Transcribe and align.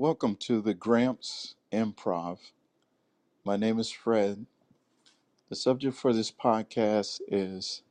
Welcome 0.00 0.36
to 0.36 0.62
the 0.62 0.72
Gramps 0.72 1.56
Improv. 1.70 2.38
My 3.44 3.58
name 3.58 3.78
is 3.78 3.90
Fred. 3.90 4.46
The 5.50 5.54
subject 5.54 5.94
for 5.94 6.14
this 6.14 6.32
podcast 6.32 7.20
is 7.28 7.82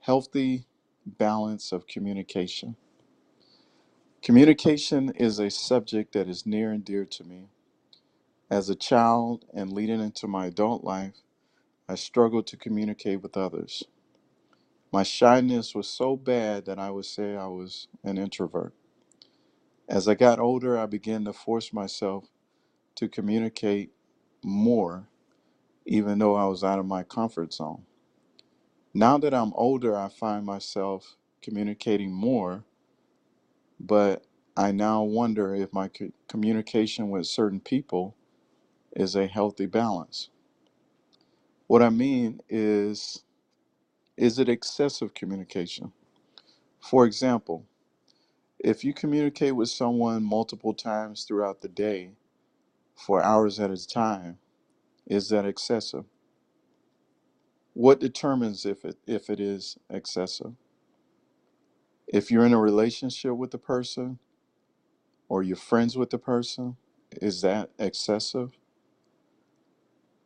healthy 0.00 0.66
balance 1.06 1.72
of 1.72 1.86
communication. 1.86 2.76
Communication 4.22 5.14
is 5.16 5.38
a 5.38 5.48
subject 5.50 6.12
that 6.12 6.28
is 6.28 6.44
near 6.44 6.72
and 6.72 6.84
dear 6.84 7.06
to 7.06 7.24
me. 7.24 7.48
As 8.50 8.68
a 8.68 8.74
child 8.74 9.46
and 9.54 9.72
leading 9.72 10.02
into 10.02 10.28
my 10.28 10.44
adult 10.44 10.84
life, 10.84 11.22
I 11.88 11.94
struggled 11.94 12.46
to 12.48 12.58
communicate 12.58 13.22
with 13.22 13.38
others. 13.38 13.82
My 14.92 15.04
shyness 15.04 15.74
was 15.74 15.88
so 15.88 16.16
bad 16.16 16.66
that 16.66 16.78
I 16.78 16.90
would 16.90 17.06
say 17.06 17.34
I 17.34 17.46
was 17.46 17.88
an 18.04 18.18
introvert. 18.18 18.74
As 19.90 20.08
I 20.08 20.16
got 20.16 20.40
older, 20.40 20.78
I 20.78 20.86
began 20.86 21.26
to 21.26 21.34
force 21.34 21.72
myself 21.74 22.26
to 22.96 23.08
communicate 23.08 23.92
more, 24.44 25.08
even 25.86 26.18
though 26.18 26.36
I 26.36 26.46
was 26.46 26.64
out 26.64 26.78
of 26.80 26.86
my 26.86 27.04
comfort 27.04 27.52
zone. 27.54 27.84
Now 28.94 29.18
that 29.18 29.34
I'm 29.34 29.52
older, 29.54 29.96
I 29.96 30.08
find 30.08 30.46
myself 30.46 31.16
communicating 31.42 32.12
more, 32.12 32.64
but 33.80 34.26
I 34.56 34.72
now 34.72 35.02
wonder 35.04 35.54
if 35.54 35.72
my 35.72 35.88
co- 35.88 36.12
communication 36.28 37.10
with 37.10 37.26
certain 37.26 37.60
people 37.60 38.16
is 38.96 39.16
a 39.16 39.26
healthy 39.28 39.66
balance. 39.66 40.30
What 41.68 41.82
I 41.82 41.90
mean 41.90 42.40
is, 42.48 43.24
is 44.16 44.38
it 44.38 44.48
excessive 44.48 45.14
communication? 45.14 45.92
For 46.80 47.06
example, 47.06 47.66
if 48.64 48.84
you 48.84 48.94
communicate 48.94 49.56
with 49.56 49.70
someone 49.70 50.24
multiple 50.24 50.74
times 50.74 51.24
throughout 51.24 51.62
the 51.62 51.68
day 51.68 52.12
for 52.96 53.22
hours 53.22 53.60
at 53.60 53.70
a 53.70 53.88
time, 53.88 54.38
is 55.06 55.28
that 55.30 55.46
excessive? 55.46 56.04
What 57.74 58.00
determines 58.00 58.66
if 58.66 58.84
it 58.84 58.98
if 59.06 59.30
it 59.30 59.40
is 59.40 59.78
excessive? 59.90 60.54
If 62.08 62.30
you're 62.30 62.46
in 62.46 62.54
a 62.54 62.60
relationship 62.60 63.32
with 63.36 63.52
the 63.52 63.58
person 63.58 64.18
or 65.28 65.42
you're 65.42 65.56
friends 65.56 65.96
with 65.96 66.10
the 66.10 66.18
person, 66.18 66.76
is 67.22 67.42
that 67.42 67.70
excessive? 67.78 68.52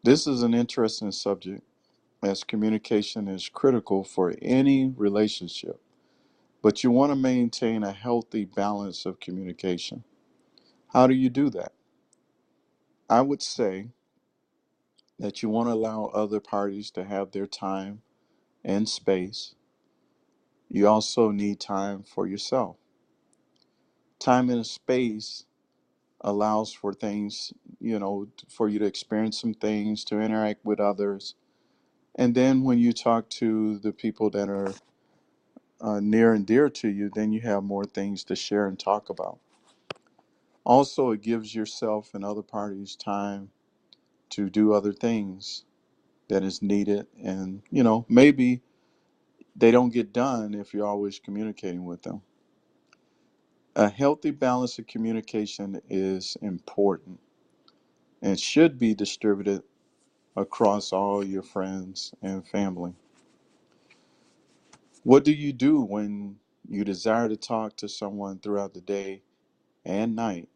This 0.04 0.26
is 0.26 0.42
an 0.42 0.54
interesting 0.54 1.12
subject 1.12 1.62
as 2.22 2.44
communication 2.44 3.28
is 3.28 3.48
critical 3.50 4.04
for 4.04 4.34
any 4.42 4.92
relationship, 4.96 5.80
but 6.64 6.84
you 6.84 6.90
want 6.92 7.12
to 7.12 7.16
maintain 7.16 7.84
a 7.84 7.92
healthy 7.92 8.46
balance 8.46 9.06
of 9.06 9.20
communication. 9.20 10.04
How 10.92 11.06
do 11.08 11.14
you 11.14 11.30
do 11.30 11.50
that? 11.50 11.72
I 13.10 13.22
would 13.22 13.42
say 13.42 13.88
that 15.18 15.42
you 15.42 15.50
want 15.50 15.68
to 15.68 15.74
allow 15.74 16.06
other 16.06 16.40
parties 16.40 16.90
to 16.92 17.04
have 17.04 17.32
their 17.32 17.46
time 17.46 18.02
and 18.64 18.88
space. 18.88 19.54
You 20.70 20.88
also 20.88 21.30
need 21.30 21.60
time 21.60 22.04
for 22.04 22.26
yourself. 22.26 22.76
Time 24.20 24.50
and 24.50 24.66
space 24.66 25.44
allows 26.22 26.72
for 26.72 26.94
things, 26.94 27.52
you 27.80 27.98
know, 27.98 28.28
for 28.48 28.68
you 28.68 28.78
to 28.80 28.86
experience 28.86 29.40
some 29.40 29.54
things, 29.54 30.04
to 30.06 30.20
interact 30.20 30.64
with 30.64 30.80
others. 30.80 31.36
And 32.16 32.34
then 32.34 32.64
when 32.64 32.78
you 32.78 32.92
talk 32.92 33.30
to 33.30 33.78
the 33.78 33.92
people 33.92 34.30
that 34.30 34.48
are 34.50 34.74
uh, 35.84 36.00
near 36.00 36.34
and 36.34 36.46
dear 36.46 36.70
to 36.70 36.88
you, 36.88 37.10
then 37.14 37.32
you 37.32 37.42
have 37.42 37.64
more 37.64 37.84
things 37.86 38.24
to 38.26 38.36
share 38.36 38.68
and 38.68 38.80
talk 38.80 39.10
about. 39.10 39.40
Also, 40.64 41.12
it 41.12 41.22
gives 41.22 41.54
yourself 41.54 42.10
and 42.14 42.24
other 42.24 42.42
parties 42.42 42.96
time 42.96 43.50
to 44.30 44.50
do 44.50 44.72
other 44.72 44.92
things 44.92 45.64
that 46.28 46.42
is 46.44 46.62
needed. 46.62 47.06
And, 47.22 47.62
you 47.70 47.82
know, 47.84 48.06
maybe 48.08 48.62
they 49.56 49.70
don't 49.70 49.92
get 49.92 50.12
done 50.12 50.54
if 50.54 50.74
you're 50.74 50.86
always 50.86 51.18
communicating 51.20 51.84
with 51.84 52.02
them. 52.02 52.22
A 53.76 53.88
healthy 53.88 54.32
balance 54.32 54.78
of 54.78 54.86
communication 54.86 55.80
is 55.90 56.36
important 56.42 57.20
and 58.22 58.38
should 58.40 58.78
be 58.78 58.94
distributed 58.94 59.62
across 60.36 60.92
all 60.92 61.24
your 61.24 61.42
friends 61.42 62.14
and 62.22 62.46
family. 62.46 62.94
What 65.04 65.24
do 65.24 65.32
you 65.32 65.54
do 65.54 65.82
when 65.82 66.38
you 66.68 66.84
desire 66.84 67.28
to 67.30 67.38
talk 67.38 67.76
to 67.78 67.88
someone 67.88 68.40
throughout 68.40 68.74
the 68.74 68.82
day 68.82 69.24
and 69.84 70.16
night 70.16 70.48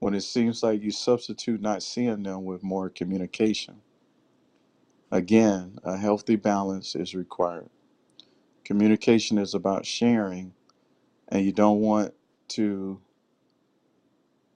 when 0.00 0.14
it 0.14 0.22
seems 0.22 0.62
like 0.62 0.82
you 0.82 0.90
substitute 0.92 1.60
not 1.62 1.82
seeing 1.82 2.24
them 2.24 2.44
with 2.44 2.62
more 2.62 2.90
communication? 2.90 3.82
Again, 5.10 5.78
a 5.84 5.96
healthy 5.96 6.36
balance 6.36 6.96
is 6.96 7.14
required. 7.14 7.70
Communication 8.64 9.38
is 9.38 9.54
about 9.54 9.86
sharing, 9.86 10.54
and 11.28 11.44
you 11.44 11.52
don't 11.52 11.80
want 11.80 12.14
to 12.50 13.00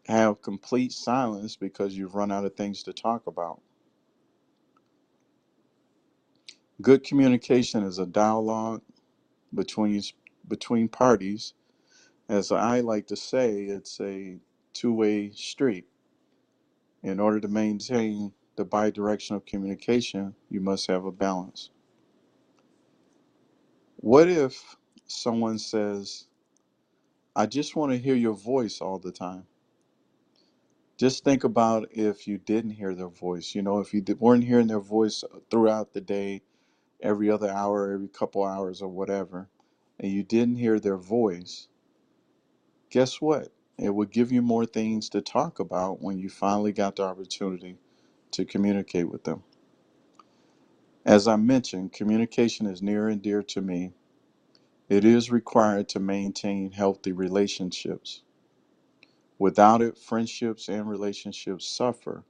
have 0.06 0.43
complete 0.43 0.93
silence 0.93 1.56
because 1.56 1.97
you've 1.97 2.15
run 2.17 2.33
out 2.33 2.45
of 2.47 2.56
things 2.56 2.83
to 2.85 2.93
talk 2.93 3.27
about. 3.27 3.61
Good 6.82 7.04
communication 7.04 7.84
is 7.84 7.98
a 7.98 8.06
dialogue 8.06 8.82
between 9.54 10.03
between 10.48 10.88
parties 10.88 11.47
As 12.28 12.53
I 12.53 12.81
like 12.81 13.06
to 13.09 13.16
say, 13.16 13.64
it's 13.66 14.00
a 14.03 14.38
two 14.75 14.94
way 14.94 15.31
street. 15.32 15.87
In 17.03 17.20
order 17.20 17.41
to 17.41 17.48
maintain 17.48 18.32
the 18.56 18.64
bidirectional 18.66 19.47
communication, 19.47 20.34
you 20.50 20.60
must 20.60 20.88
have 20.88 21.04
a 21.06 21.12
balance. 21.12 21.70
What 23.97 24.28
if 24.28 24.76
someone 25.06 25.58
says, 25.58 26.26
I 27.37 27.47
just 27.47 27.76
want 27.76 27.93
to 27.93 27.98
hear 27.98 28.16
your 28.16 28.34
voice 28.34 28.81
all 28.81 28.98
the 28.98 29.12
time? 29.12 29.47
Just 30.98 31.25
think 31.25 31.44
about 31.44 31.88
if 31.93 32.28
you 32.28 32.38
didn't 32.38 32.72
hear 32.72 32.94
their 32.94 33.08
voice. 33.08 33.54
You 33.54 33.62
know, 33.62 33.81
if 33.81 33.94
you 33.94 34.04
weren't 34.20 34.44
hearing 34.44 34.69
their 34.69 34.81
voice 34.81 35.25
throughout 35.50 35.94
the 35.94 36.00
day, 36.03 36.43
every 37.06 37.31
other 37.31 37.50
hour, 37.50 37.93
every 37.93 38.09
couple 38.09 38.44
hours, 38.44 38.83
or 38.83 38.91
whatever, 38.91 39.50
and 40.00 40.12
you 40.12 40.25
didn't 40.25 40.56
hear 40.59 40.81
their 40.81 40.99
voice, 40.99 41.69
guess 42.91 43.21
what? 43.21 43.49
It 43.78 43.94
would 43.94 44.12
give 44.12 44.33
you 44.33 44.43
more 44.43 44.67
things 44.67 45.09
to 45.11 45.22
talk 45.22 45.61
about 45.61 46.03
when 46.03 46.19
you 46.19 46.31
finally 46.31 46.72
got 46.72 46.97
the 46.97 47.05
opportunity 47.05 47.78
to 48.33 48.44
communicate 48.47 49.11
with 49.11 49.25
them. 49.25 49.44
As 51.05 51.28
I 51.28 51.37
mentioned, 51.37 51.93
communication 51.93 52.67
is 52.67 52.83
near 52.83 53.09
and 53.09 53.23
dear 53.23 53.43
to 53.44 53.62
me. 53.62 53.93
It 54.88 55.05
is 55.05 55.33
required 55.33 55.88
to 55.91 56.00
maintain 56.00 56.73
healthy 56.73 57.12
relationships. 57.12 58.23
Without 59.38 59.83
it, 59.83 59.99
friendships 59.99 60.69
and 60.69 60.88
relationships 60.88 61.69
suffer. 61.69 62.25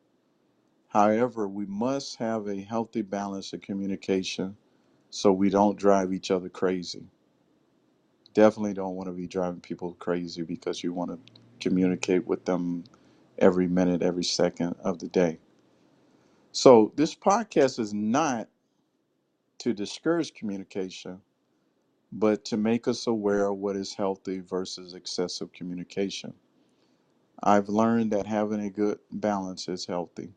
However, 0.88 1.48
we 1.48 1.66
must 1.66 2.16
have 2.18 2.48
a 2.48 2.62
healthy 2.62 3.02
balance 3.02 3.52
of 3.52 3.62
communication 3.62 4.56
so 5.16 5.32
we 5.32 5.50
don't 5.50 5.78
drive 5.78 6.12
each 6.12 6.30
other 6.30 6.50
crazy. 6.50 7.06
Definitely 8.34 8.74
don't 8.74 8.96
want 8.96 9.08
to 9.08 9.14
be 9.14 9.26
driving 9.28 9.60
people 9.60 9.94
crazy 9.94 10.42
because 10.42 10.82
you 10.84 10.92
want 10.92 11.10
to 11.12 11.18
communicate 11.60 12.26
with 12.26 12.44
them 12.46 12.84
every 13.38 13.68
minute, 13.68 14.02
every 14.02 14.24
second 14.24 14.76
of 14.84 14.98
the 15.00 15.08
day. 15.08 15.38
So, 16.52 16.92
this 16.96 17.14
podcast 17.14 17.78
is 17.80 17.94
not 17.94 18.48
to 19.60 19.74
discourage 19.74 20.34
communication, 20.34 21.22
but 22.12 22.44
to 22.46 22.56
make 22.58 22.88
us 22.88 23.06
aware 23.06 23.48
of 23.48 23.58
what 23.58 23.76
is 23.76 23.94
healthy 23.94 24.40
versus 24.40 24.94
excessive 24.94 25.52
communication. 25.52 26.34
I've 27.42 27.68
learned 27.68 28.12
that 28.12 28.26
having 28.26 28.60
a 28.60 28.70
good 28.70 28.98
balance 29.12 29.68
is 29.68 29.86
healthy. 29.86 30.34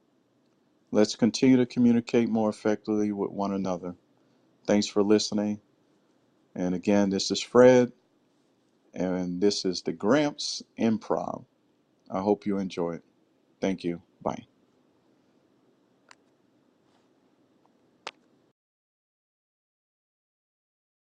Let's 0.92 1.16
continue 1.16 1.58
to 1.58 1.68
communicate 1.68 2.30
more 2.30 2.50
effectively 2.50 3.12
with 3.12 3.32
one 3.32 3.54
another. 3.54 3.96
Thanks 4.70 4.86
for 4.86 5.02
listening. 5.02 5.62
And 6.54 6.76
again, 6.76 7.10
this 7.10 7.32
is 7.32 7.42
Fred, 7.42 7.92
and 8.94 9.42
this 9.42 9.66
is 9.66 9.82
the 9.82 9.94
Gramps 9.94 10.62
Improv. 10.80 11.46
I 12.12 12.20
hope 12.20 12.46
you 12.46 12.60
enjoy 12.60 12.92
it. 12.98 13.04
Thank 13.62 13.84
you. 13.84 14.04
Bye. 14.22 14.46